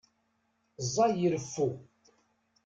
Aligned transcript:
Ẓẓay 0.85 1.13
i 1.25 1.27
reffu! 1.33 1.67